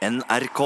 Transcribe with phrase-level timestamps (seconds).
[0.00, 0.60] NRK.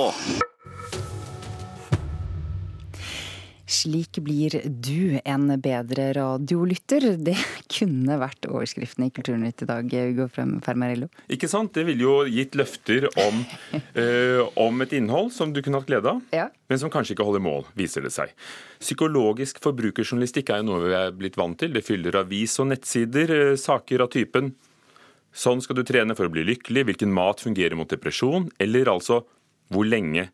[3.67, 7.07] Slik blir du en bedre radiolytter.
[7.19, 7.35] Det
[7.67, 11.09] kunne vært overskriften i Kulturnytt i dag, Ugo Fermarello.
[11.27, 11.73] Ikke sant?
[11.75, 13.41] Det ville jo gitt løfter om,
[13.75, 16.46] uh, om et innhold som du kunne hatt glede av, ja.
[16.71, 18.30] men som kanskje ikke holder mål, viser det seg.
[18.79, 21.75] Psykologisk forbrukerjournalistikk er jo noe vi er blitt vant til.
[21.75, 24.55] Det fyller avis og nettsider, uh, saker av typen
[25.35, 29.25] Sånn skal du trene for å bli lykkelig, hvilken mat fungerer mot depresjon, eller altså
[29.75, 30.29] hvor lenge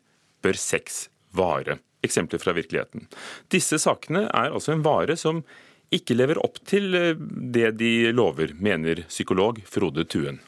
[0.45, 1.79] bør sex vare?
[2.05, 3.07] Eksempler fra virkeligheten.
[3.53, 5.43] Disse sakene er altså en vare som
[5.91, 10.39] ikke lever opp til eh, det de lover, mener psykolog Frode Tuen.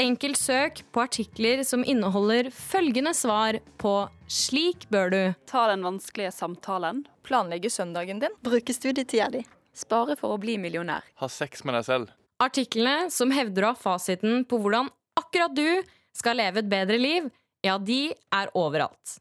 [0.00, 5.34] Enkelt søk på artikler som inneholder følgende svar på 'slik bør du'.
[5.46, 7.04] Ta den vanskelige samtalen.
[7.22, 8.34] Planlegge søndagen din.
[8.42, 9.44] Bruke studietida di.
[9.74, 11.02] Spare for å bli millionær.
[11.20, 12.08] Ha sex med deg selv.
[12.40, 15.82] Artiklene som hevder å ha fasiten på hvordan akkurat du
[16.12, 17.30] skal leve et bedre liv,
[17.62, 19.20] ja, de er overalt.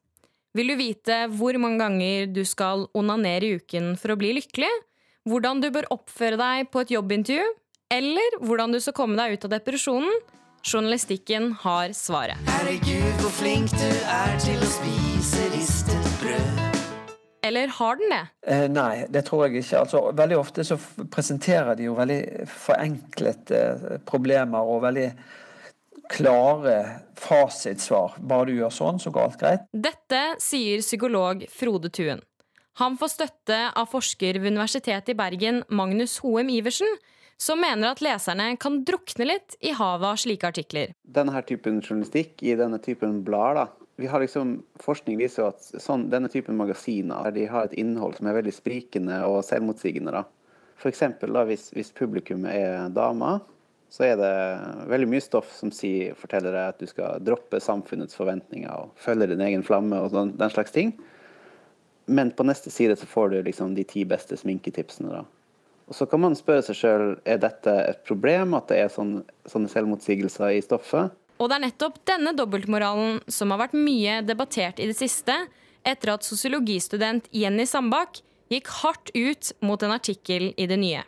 [0.56, 4.72] Vil du vite hvor mange ganger du skal onanere i uken for å bli lykkelig?
[5.28, 7.46] Hvordan du bør oppføre deg på et jobbintervju?
[7.92, 10.10] Eller hvordan du skal komme deg ut av depresjonen?
[10.64, 12.38] Journalistikken har svaret.
[12.48, 16.64] Herregud, hvor flink du er til å spise ristet brød.
[17.50, 18.24] Eller har den det?
[18.52, 19.80] Eh, nei, det tror jeg ikke.
[19.86, 20.76] Altså, veldig ofte så
[21.12, 25.08] presenterer de jo veldig forenklete eh, problemer og veldig
[26.10, 26.76] klare
[27.18, 28.18] fasitsvar.
[28.20, 29.70] Bare du gjør sånn, så går alt greit.
[29.72, 32.22] Dette sier psykolog Frode Tuen.
[32.84, 36.92] Han får støtte av forsker ved Universitetet i Bergen, Magnus Hoem Iversen,
[37.40, 40.96] som mener at leserne kan drukne litt i havet av slike artikler.
[41.04, 46.30] Denne typen journalistikk i denne typen blader vi har liksom, Forskning viser at sånn, denne
[46.32, 50.14] typen magasiner de har et innhold som er veldig sprikende og selvmotsigende.
[50.16, 50.24] da.
[50.80, 51.02] F.eks.
[51.50, 53.42] Hvis, hvis publikummet er damer,
[53.92, 54.32] så er det
[54.88, 59.28] veldig mye stoff som sier, forteller deg at du skal droppe samfunnets forventninger og følge
[59.34, 60.94] din egen flamme og den, den slags ting.
[62.08, 65.12] Men på neste side så får du liksom de ti beste sminketipsene.
[65.12, 65.26] da.
[65.90, 69.24] Og Så kan man spørre seg sjøl er dette et problem, at det er sånne,
[69.50, 71.16] sånne selvmotsigelser i stoffet.
[71.40, 75.34] Og det er nettopp denne dobbeltmoralen som har vært mye debattert i det siste,
[75.88, 78.20] etter at sosiologistudent Jenny Sandbakk
[78.52, 81.04] gikk hardt ut mot en artikkel i Det Nye.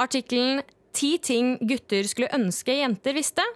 [0.00, 0.62] Artikkelen
[0.94, 3.46] 'Ti ting gutter skulle ønske jenter visste',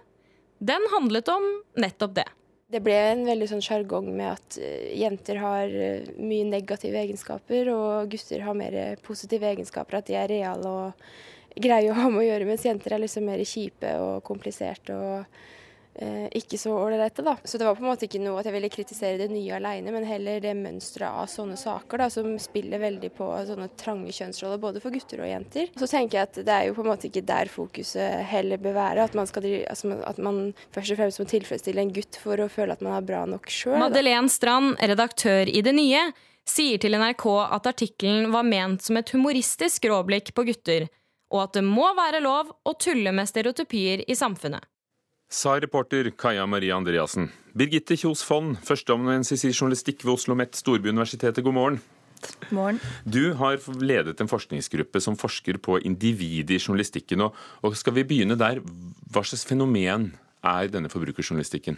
[0.59, 1.45] den handlet om
[1.79, 2.27] nettopp det.
[2.69, 7.71] Det ble en veldig sånn sjargong med at eh, jenter har eh, mye negative egenskaper,
[7.73, 11.07] og gutter har mer positive egenskaper, at de er reale og
[11.57, 15.39] greie å ha med å gjøre, mens jenter er liksom mer kjipe og kompliserte og
[16.31, 17.35] ikke så ålreite, da.
[17.43, 19.91] Så det var på en måte ikke noe at jeg ville kritisere det nye alene,
[19.91, 24.61] men heller det mønsteret av sånne saker da, som spiller veldig på sånne trange kjønnsroller,
[24.61, 25.73] både for gutter og jenter.
[25.79, 28.77] Så tenker jeg at det er jo på en måte ikke der fokuset heller bør
[28.77, 29.09] være.
[29.09, 30.41] At man, skal, altså, at man
[30.75, 33.51] først og fremst må tilfredsstille en gutt for å føle at man er bra nok
[33.51, 33.79] sjøl.
[33.81, 36.07] Madeleine Strand, redaktør i Det Nye,
[36.47, 40.87] sier til NRK at artikkelen var ment som et humoristisk råblikk på gutter,
[41.29, 44.65] og at det må være lov å tulle med stereotypier i samfunnet
[45.29, 47.29] sa reporter Kaja Maria Andreassen.
[47.53, 51.79] Birgitte Kjos Fonn, førsteamanuensis i journalistikk ved Oslo OsloMet Storbyuniversitetet, god morgen.
[52.49, 52.79] Morgen.
[53.05, 57.27] Du har ledet en forskningsgruppe som forsker på individet i journalistikken.
[57.29, 58.59] Og skal vi begynne der,
[59.13, 60.09] hva slags fenomen
[60.41, 61.77] er denne forbrukerjournalistikken?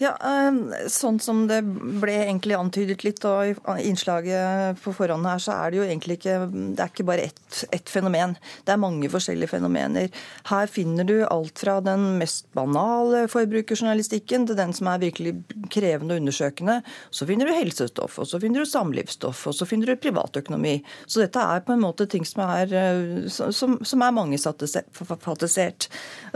[0.00, 1.60] Ja, ehm, Sånn som det
[2.00, 6.16] ble egentlig antydet litt og i innslaget på forhånd her, så er det jo egentlig
[6.16, 8.32] ikke det er ikke bare ett, ett fenomen.
[8.64, 10.08] Det er mange forskjellige fenomener.
[10.48, 15.34] Her finner du alt fra den mest banale forbrukerjournalistikken til den som er virkelig
[15.72, 16.78] krevende og undersøkende.
[17.12, 20.78] Så finner du helsestoff, og så finner du samlivsstoff, og så finner du privatøkonomi.
[21.04, 25.90] Så dette er på en måte ting som er, eh, som, som er mangefatisert.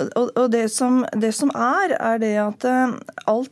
[0.04, 2.96] Og, og det, som, det som er, er det at eh,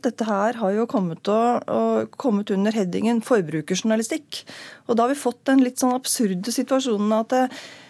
[0.05, 4.43] dette her har jo kommet, og, og kommet under headingen forbrukerjournalistikk.
[4.87, 7.82] Og da har vi fått den litt sånn absurde situasjonen at det, Eh,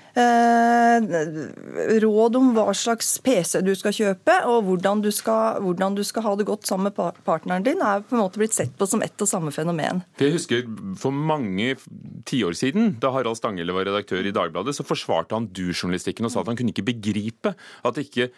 [2.03, 6.23] råd om hva slags PC du skal kjøpe, og hvordan du skal, hvordan du skal,
[6.27, 6.95] ha det godt sammen med
[7.25, 10.03] partneren din, er på en måte blitt sett på som ett og samme fenomen.
[10.21, 10.67] Jeg husker
[10.99, 11.75] For mange
[12.29, 16.43] tiår siden, da Harald Stanghelle var redaktør i Dagbladet, så forsvarte han du-journalistikken og sa
[16.43, 18.29] at han kunne ikke begripe at ikke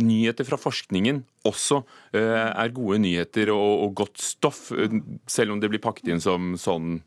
[0.00, 4.90] nyheter fra forskningen også uh, er gode nyheter og, godt stoff, uh,
[5.30, 7.02] selv om det blir pakket inn som sånn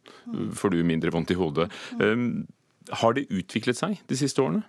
[0.56, 1.68] får du mindre vondt i hodet.
[2.00, 2.45] Um,
[3.01, 4.63] har det utviklet seg de siste årene?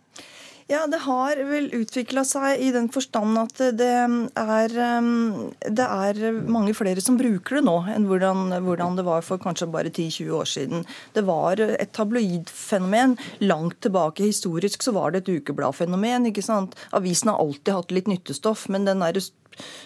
[0.69, 6.43] Ja, det har vel utvikla seg i den forstand at det er, um, det er
[6.44, 10.35] mange flere som bruker det nå enn hvordan, hvordan det var for kanskje bare 10-20
[10.37, 10.85] år siden.
[11.17, 13.17] Det var et tabloidfenomen.
[13.49, 16.29] Langt tilbake historisk så var det et ukebladfenomen.
[16.29, 16.76] ikke sant?
[16.93, 19.23] Avisen har alltid hatt litt nyttestoff, men den der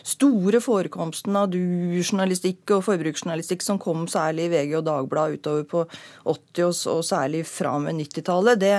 [0.06, 5.84] store forekomsten av du-journalistikk og forbruksjournalistikk som kom særlig i VG og Dagbladet utover på
[6.34, 8.74] 80- og, og særlig fra med 90-tallet, det,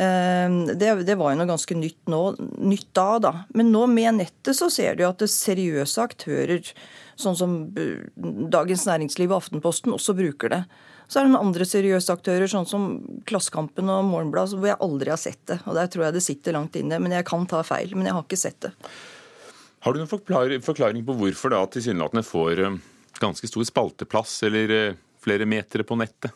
[0.00, 2.22] eh, det, det, var jo noe ganske nytt, nå,
[2.58, 3.34] nytt da, da.
[3.58, 6.74] Men nå med nettet så ser du at det seriøse aktører,
[7.18, 8.06] sånn som eh,
[8.52, 10.62] Dagens Næringsliv og Aftenposten, også bruker det.
[11.08, 12.88] Så er det noen andre seriøse aktører, sånn som
[13.28, 15.56] Klassekampen og Morgenbladet, hvor jeg aldri har sett det.
[15.64, 16.98] Og Der tror jeg det sitter langt inne.
[17.00, 17.94] Men jeg kan ta feil.
[17.96, 18.74] Men jeg har ikke sett det.
[19.84, 22.78] Har du noen forklaring på hvorfor da tilsynelatende får eh,
[23.22, 26.34] ganske stor spalteplass eller eh, flere metere på nettet?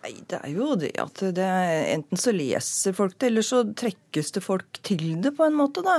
[0.00, 1.48] Nei, Det er jo det at det
[1.92, 5.84] enten så leser folk det, eller så trekkes det folk til det på en måte.
[5.84, 5.98] da.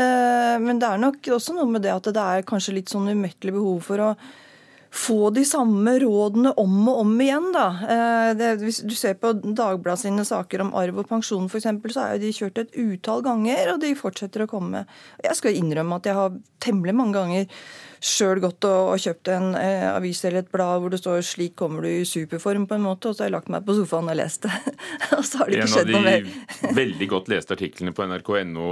[0.00, 3.10] Eh, men det er nok også noe med det at det er kanskje litt sånn
[3.12, 4.10] umettelig behov for å
[4.94, 7.50] få de samme rådene om og om igjen.
[7.54, 7.66] Da.
[8.38, 12.14] Det, hvis du ser på Dagbladet sine saker om arv og pensjon f.eks., så er
[12.14, 14.84] jo de kjørt et utall ganger, og de fortsetter å komme.
[15.24, 17.50] Jeg skal innrømme at jeg har temmelig mange ganger
[18.04, 21.54] sjøl gått og, og, kjøpt en eh, avis eller et blad hvor det står 'slik
[21.56, 24.10] kommer du i superform', på en måte, og så har jeg lagt meg på sofaen
[24.12, 24.52] og lest det.
[25.16, 26.28] og så har det ikke skjedd noe mer.
[26.28, 28.68] En av de veldig godt leste artiklene på nrk.no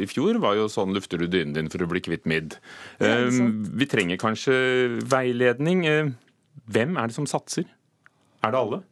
[0.00, 2.58] i fjor var jo 'Sånn lufter du dynen din for å bli kvitt midd'.
[3.00, 4.56] Ja, um, vi trenger kanskje
[5.04, 5.86] veiledning.
[5.86, 6.12] Eh,
[6.66, 7.68] hvem er det som satser?
[8.44, 8.84] Er det alle?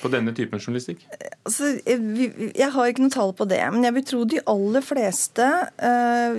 [0.00, 1.04] på denne typen journalistikk?
[1.44, 5.44] Altså, jeg har ikke noe tall på det, men jeg vil tro de aller fleste
[5.44, 6.38] uh,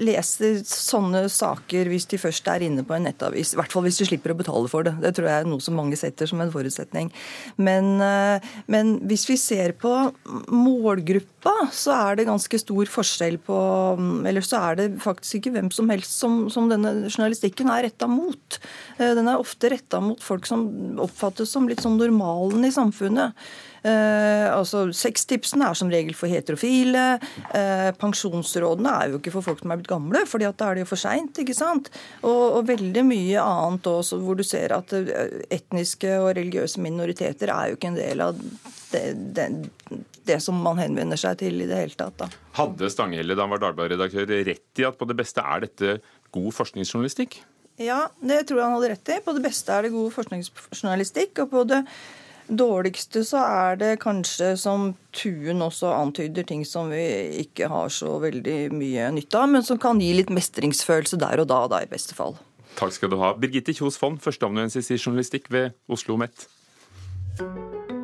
[0.00, 3.52] leser sånne saker hvis de først er inne på en nettavis.
[3.54, 4.94] I hvert fall hvis de slipper å betale for det.
[5.02, 7.10] Det tror jeg er noe som mange setter som en forutsetning.
[7.60, 9.92] Men, uh, men hvis vi ser på
[10.52, 13.58] målgruppa, så er det ganske stor forskjell på
[14.28, 18.10] Eller så er det faktisk ikke hvem som helst som, som denne journalistikken er retta
[18.10, 18.60] mot.
[18.98, 20.68] Uh, den er ofte retta mot folk som
[21.02, 23.36] oppfattes som litt sånn normalen i samfunnet.
[23.86, 27.18] Eh, altså, Sextipsene er som regel for heterofile.
[27.54, 30.84] Eh, pensjonsrådene er jo ikke for folk er blitt gamle, fordi at da er det
[30.84, 31.40] jo for seint.
[32.22, 37.52] Og, og veldig mye annet også, hvor du ser at eh, etniske og religiøse minoriteter
[37.54, 38.40] er jo ikke en del av
[38.92, 39.04] det,
[39.36, 39.48] det,
[40.28, 42.16] det som man henvender seg til i det hele tatt.
[42.20, 42.30] Da.
[42.58, 45.98] Hadde Stanghelle, da han var Dagbladet-redaktør, rett i at på det beste er dette
[46.34, 47.40] god forskningsjournalistikk?
[47.78, 49.20] Ja, det tror jeg han hadde rett i.
[49.22, 51.44] På det beste er det god forskningsjournalistikk.
[51.44, 51.84] Og på det
[52.48, 57.04] dårligste så er det kanskje, som Tuen også antyder, ting som vi
[57.44, 61.50] ikke har så veldig mye nytte av, men som kan gi litt mestringsfølelse der og
[61.50, 62.38] da, da i beste fall.
[62.78, 63.34] Takk skal du ha.
[63.34, 67.97] Birgitte Kjos Fonn, førsteamanuensis i journalistikk ved Oslo OsloMet.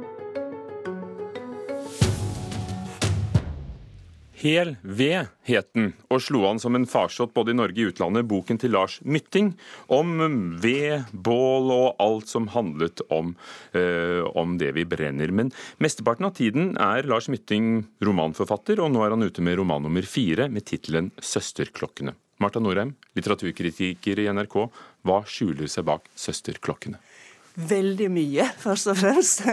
[4.34, 8.26] Hel ved het den, og slo an som en farsott både i Norge og utlandet,
[8.26, 9.52] boken til Lars Mytting
[9.94, 10.16] om
[10.62, 13.36] ved, bål og alt som handlet om,
[13.78, 15.30] øh, om det vi brenner.
[15.30, 19.86] Men mesteparten av tiden er Lars Mytting romanforfatter, og nå er han ute med roman
[19.86, 22.18] nummer fire med tittelen 'Søsterklokkene'.
[22.42, 24.70] Marta Norheim, litteraturkritiker i NRK,
[25.06, 26.98] hva skjuler seg bak 'Søsterklokkene'?
[27.54, 29.44] Veldig mye, først og fremst.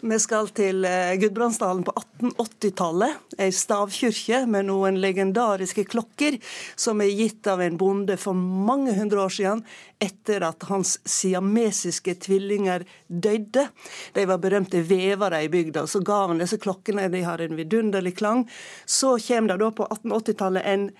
[0.00, 3.18] Vi skal til eh, Gudbrandsdalen på 1880-tallet.
[3.42, 6.38] Ei stavkirke med noen legendariske klokker
[6.80, 9.64] som er gitt av en bonde for mange hundre år siden,
[10.02, 13.68] etter at hans siamesiske tvillinger døde.
[14.16, 17.10] De var berømte vevere i bygda, så ga han disse klokkene.
[17.12, 18.46] De har en vidunderlig klang.
[18.86, 20.92] Så kommer det da på 1880-tallet en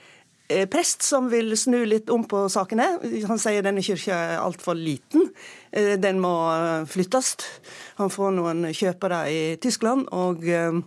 [0.71, 2.87] prest som vil snu litt om på sakene.
[3.29, 5.31] Han sier denne kirka er altfor liten.
[5.73, 7.35] Eh, den må eh, flyttes.
[8.01, 10.83] Han får noen kjøpere i Tyskland og eh,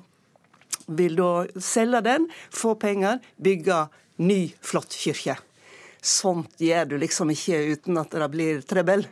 [0.85, 3.85] vil da selge den, få penger, bygge
[4.21, 5.39] ny, flott kirke.
[6.05, 9.07] Sånt gjør du liksom ikke uten at det blir trøbbel.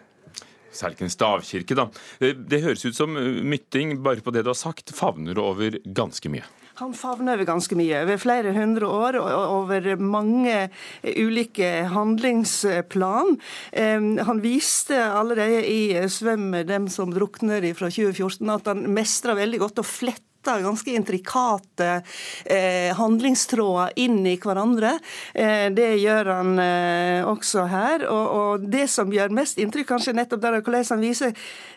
[0.73, 1.87] Særlig en stavkirke, da.
[2.19, 6.45] Det høres ut som Mytting, bare på det du har sagt, favner over ganske mye.
[6.81, 8.01] Han favner over ganske mye.
[8.01, 10.69] Over flere hundre år og over mange
[11.03, 13.37] ulike handlingsplan.
[13.73, 19.83] Han viste allerede i 'Svøm dem som drukner' fra 2014 at han mestra veldig godt
[19.83, 22.01] å flette ganske intrikate
[22.45, 24.99] eh, handlingstråder inn i hverandre.
[25.33, 28.05] Eh, det gjør han eh, også her.
[28.09, 31.33] Og, og, det som gjør mest inntrykk, kanskje nettopp der hvordan han viser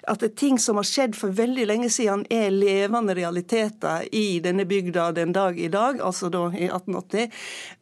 [0.07, 4.39] at det er ting som har skjedd for veldig lenge siden, er levende realiteter i
[4.45, 7.33] denne bygda den dag i dag, altså da i 1880.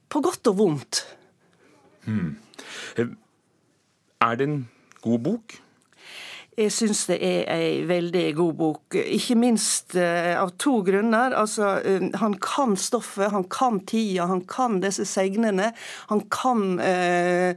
[0.08, 1.04] På godt og vondt.
[2.04, 2.36] Hmm.
[4.20, 4.64] Er det en
[5.04, 5.63] god bok?
[6.54, 11.34] Jeg syns det er ei veldig god bok, ikke minst uh, av to grunner.
[11.34, 15.72] Altså, uh, Han kan stoffet, han kan tida, han kan disse segnene.
[16.10, 17.54] Han kan eh,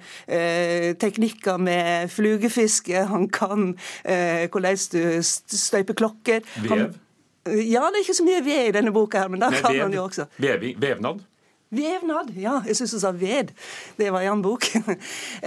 [0.99, 3.73] teknikker med flugefiske, han kan
[4.03, 6.45] hvordan du støyper klokker.
[6.63, 6.95] Vev?
[7.47, 9.93] ja, det er ikke så mye ved i denne boka, her, men det kan han
[9.93, 10.27] jo også.
[10.37, 11.23] Vevnad?
[11.69, 12.62] Vevnad, ja.
[12.63, 13.51] Jeg syns hun sa ved.
[13.97, 14.69] Det var i en bok.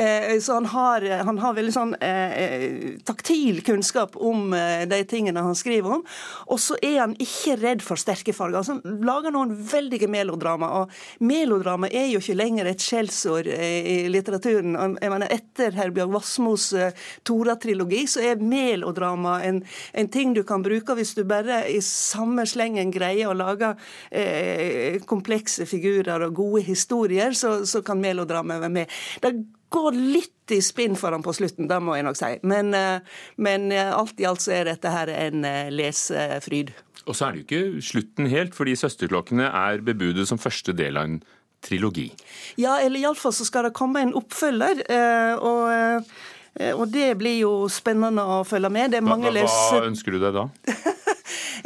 [0.01, 2.75] Eh, så han har, han har veldig sånn eh, eh,
[3.05, 6.05] taktil kunnskap om eh, de tingene han skriver om.
[6.53, 8.61] Og så er han ikke redd for sterke farger.
[8.61, 10.71] Altså, han lager noen veldige melodrama.
[10.81, 14.77] Og melodrama er jo ikke lenger et skjellsord eh, i litteraturen.
[15.03, 16.95] Jeg mener, Etter Herbjørg Wassmos eh,
[17.29, 19.63] Tora-trilogi så er melodrama en,
[19.93, 23.75] en, ting du kan bruke hvis du bare i samme slengen greier å lage
[25.11, 28.87] komplekse figurer historier og gode historier, så, så kan melodramaet være med.
[29.23, 29.33] Det
[29.71, 32.39] går litt i spinn for ham på slutten, det må jeg nok si.
[32.43, 33.01] Men, eh,
[33.39, 36.73] men eh, alt i alt så er dette her en eh, lesefryd.
[37.07, 40.99] Og så er det jo ikke slutten helt, fordi 'Søsterklokkene' er bebudet som første del
[40.99, 41.23] av en
[41.63, 42.11] trilogi.
[42.57, 44.85] Ja, eller iallfall så skal det komme en oppfølger.
[45.41, 46.05] og...
[46.75, 48.97] Og det blir jo spennende å følge med.
[49.07, 50.49] hva, hva ønsker du deg da?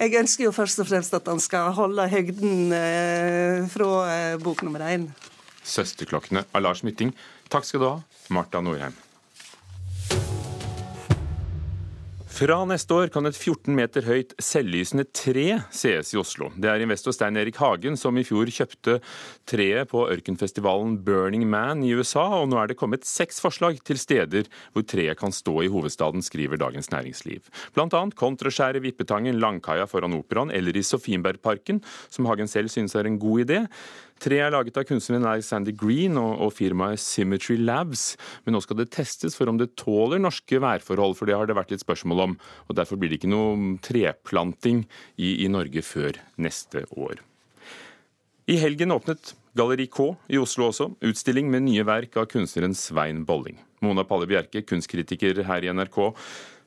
[0.04, 4.60] Jeg ønsker jo først og fremst at han skal holde høgden eh, fra eh, bok
[4.66, 5.08] nummer én.
[5.64, 7.14] 'Søsterklokkene' av Lars Mytting.
[7.48, 7.94] Takk skal du ha,
[8.28, 8.92] Marta Norheim.
[12.34, 16.48] Fra neste år kan et 14 meter høyt selvlysende tre sees i Oslo.
[16.58, 18.96] Det er investor Stein Erik Hagen som i fjor kjøpte
[19.46, 24.00] treet på ørkenfestivalen Burning Man i USA, og nå er det kommet seks forslag til
[24.02, 27.46] steder hvor treet kan stå i hovedstaden, skriver Dagens Næringsliv.
[27.76, 33.06] Blant annet Kontraskjæret, Vippetangen, Langkaia foran Operaen eller i Sofienbergparken, som Hagen selv synes er
[33.06, 33.62] en god idé.
[34.22, 38.14] Tre er laget av kunstneren Alexander Green og, og, firmaet Symmetry Labs.
[38.46, 41.56] Men nå skal det testes for om det tåler norske værforhold, for det har det
[41.58, 42.36] vært litt spørsmål om.
[42.68, 44.84] og Derfor blir det ikke noe treplanting
[45.18, 47.20] i, i Norge før neste år.
[48.50, 53.22] I helgen åpnet Galleri K i Oslo også, utstilling med nye verk av kunstneren Svein
[53.26, 53.56] Bolling.
[53.84, 56.00] Mona Palle Bjerke, kunstkritiker her i NRK.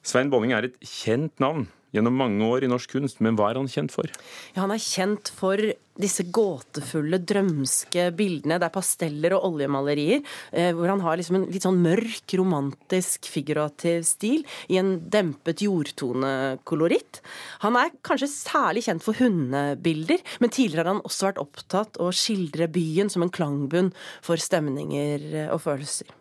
[0.05, 3.59] Svein Bolling er et kjent navn gjennom mange år i norsk kunst, men hva er
[3.61, 4.09] han kjent for?
[4.53, 5.61] Ja, han er kjent for
[5.97, 8.59] disse gåtefulle, drømske bildene.
[8.61, 13.29] Det er pasteller og oljemalerier, eh, hvor han har liksom en litt sånn mørk, romantisk,
[13.33, 17.21] figurativ stil i en dempet jordtonekoloritt.
[17.65, 22.11] Han er kanskje særlig kjent for hundebilder, men tidligere har han også vært opptatt å
[22.13, 26.13] skildre byen som en klangbunn for stemninger og følelser.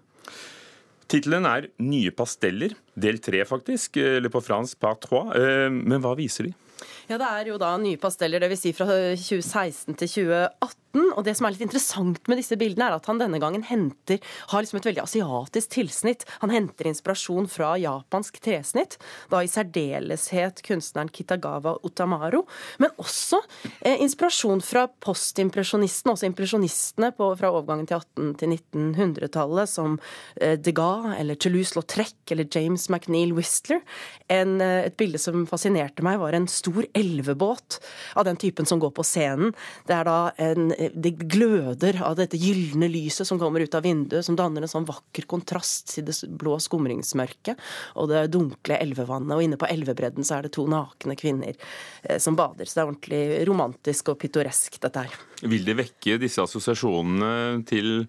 [1.08, 5.34] Tittelen er 'Nye pasteller', del tre faktisk, eller på fransk 'Par trois'.
[5.36, 6.54] Eh, men hva viser de?
[7.08, 8.58] Ja, Det er jo da nye pasteller, dvs.
[8.60, 10.85] Si fra 2016 til 2018.
[10.94, 14.22] Og det som er litt interessant med disse bildene, er at han denne gangen henter,
[14.52, 16.24] har liksom et veldig asiatisk tilsnitt.
[16.44, 18.96] Han henter inspirasjon fra japansk tresnitt,
[19.32, 22.44] da i særdeleshet kunstneren Kitagawa Otamaro,
[22.78, 23.40] Men også
[23.80, 29.98] eh, inspirasjon fra postimpresjonistene, også impresjonistene på, fra overgangen til 1800- til 1900-tallet, som
[30.40, 33.82] eh, Degas eller Toulouse-Lautrec eller James McNeil Whistler.
[34.32, 37.80] En, eh, et bilde som fascinerte meg, var en stor elvebåt
[38.16, 39.54] av den typen som går på scenen.
[39.88, 44.24] Det er da en, det gløder av dette gylne lyset som kommer ut av vinduet,
[44.26, 47.60] som danner en sånn vakker kontrast til det blå skumringsmørket
[47.96, 49.34] og det dunkle elvevannet.
[49.36, 52.68] Og inne på elvebredden så er det to nakne kvinner eh, som bader.
[52.68, 55.20] Så det er ordentlig romantisk og pittoresk, dette her.
[55.42, 58.08] Vil det vekke disse assosiasjonene til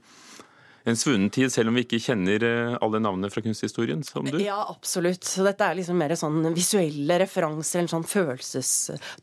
[0.87, 4.37] en svunnen tid, selv om vi ikke kjenner eh, alle navnene fra kunsthistorien, som du?
[4.39, 5.25] Ja, absolutt.
[5.27, 8.71] Så dette er liksom mer sånn visuelle referanser, en sånn følelses...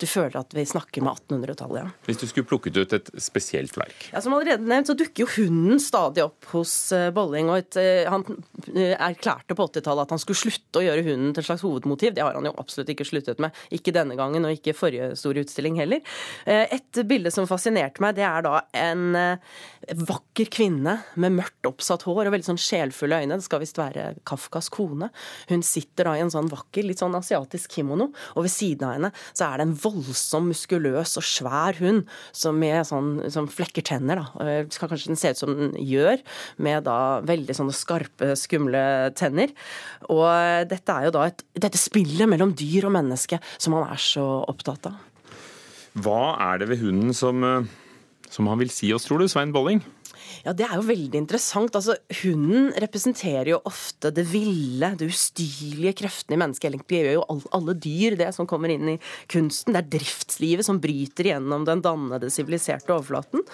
[0.00, 1.92] Du føler at vi snakker med 1800-tallet, ja.
[2.08, 4.10] Hvis du skulle plukket ut et spesielt verk?
[4.12, 7.48] Ja, Som allerede nevnt, så dukker jo hunden stadig opp hos eh, Bolling.
[7.48, 8.26] og et, eh, Han
[8.84, 12.12] erklærte på 80-tallet at han skulle slutte å gjøre hunden til et slags hovedmotiv.
[12.18, 13.56] Det har han jo absolutt ikke sluttet med.
[13.72, 16.04] Ikke denne gangen, og ikke forrige store utstilling heller.
[16.44, 19.16] Et bilde som fascinerte meg, det er da en
[20.04, 23.38] vakker kvinne med mørkt mørkt oppsatt hår og veldig sånn sjelfulle øyne.
[23.38, 25.10] Det skal visst være Kafkas kone.
[25.48, 28.94] Hun sitter da i en sånn vakker, litt sånn asiatisk kimono, og ved siden av
[28.94, 33.84] henne så er det en voldsom, muskuløs og svær hund som med sånn som flekker
[33.84, 34.44] tenner, da.
[34.44, 36.20] Eh, skal kanskje den se ut som den gjør,
[36.58, 39.52] med da veldig sånne skarpe, skumle tenner.
[40.10, 44.00] Og dette er jo da et, dette spillet mellom dyr og menneske som han er
[44.00, 45.00] så opptatt av.
[45.94, 47.66] Hva er det ved hunden som, eh,
[48.28, 49.82] som han vil si oss, tror du, Svein Bolling?
[50.44, 51.74] Ja, Det er jo veldig interessant.
[51.76, 56.74] Altså, Hunden representerer jo ofte det ville, det ustyrlige kreftene i mennesket.
[56.74, 58.98] det gjør jo alle dyr det som kommer inn i
[59.30, 59.74] kunsten.
[59.74, 63.44] Det er driftslivet som bryter gjennom den dannede, siviliserte overflaten.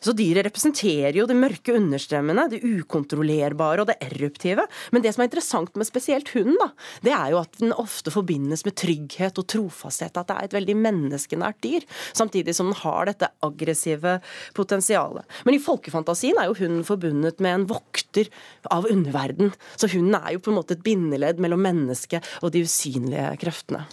[0.00, 4.66] Så dyret representerer jo de mørke understrømmene, det ukontrollerbare og det eruptive.
[4.92, 6.70] Men det som er interessant med spesielt hunden, da,
[7.04, 10.16] det er jo at den ofte forbindes med trygghet og trofasthet.
[10.16, 11.86] At det er et veldig menneskenært dyr.
[12.12, 14.18] Samtidig som den har dette aggressive
[14.56, 15.26] potensialet.
[15.44, 18.30] Men i folkefantasien er jo hunden forbundet med en vokter
[18.70, 19.54] av underverden.
[19.76, 23.86] Så hunden er jo på en måte et bindeledd mellom mennesket og de usynlige kreftene.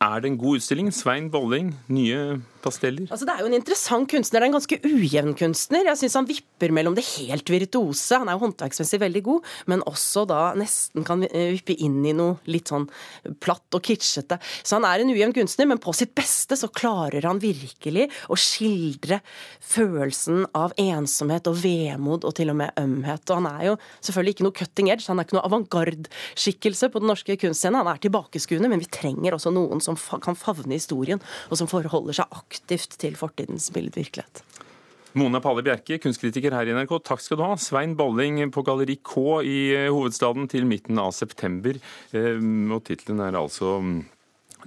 [0.00, 0.86] Er det en god utstilling?
[0.96, 3.08] Svein Bolling, nye pasteller?
[3.10, 4.40] Altså, det er jo en interessant kunstner.
[4.40, 5.88] Det er en ganske ujevn kunstner.
[5.90, 8.18] Jeg syns han vipper mellom det helt virtuose.
[8.20, 12.14] Han er jo håndverksmessig veldig god, men også da nesten kan eh, vippe inn i
[12.16, 12.86] noe litt sånn
[13.42, 14.40] platt og kitschete.
[14.62, 18.38] Så han er en ujevn kunstner, men på sitt beste så klarer han virkelig å
[18.38, 19.20] skildre
[19.64, 23.24] følelsen av ensomhet og vemod og til og med ømhet.
[23.30, 27.02] Og han er jo selvfølgelig ikke noe cutting edge, han er ikke noe avantgarde-skikkelse på
[27.02, 27.80] den norske kunstscenen.
[27.82, 32.20] Han er tilbakeskuende, men vi trenger også noen som kan favne historien, og som forholder
[32.20, 34.42] seg aktivt til fortidens billedvirkelighet.
[35.18, 37.56] Mona Palle Bjerke, kunstkritiker her i NRK, takk skal du ha.
[37.58, 41.80] Svein Bolling på Galleri K i eh, hovedstaden til midten av september.
[42.14, 42.38] Eh,
[42.70, 44.00] og tittelen er altså mm,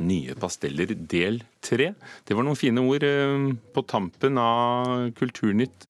[0.01, 1.91] Nye pasteller del tre.
[2.25, 5.77] Det var noen fine ord eh, på tampen av Kulturnytt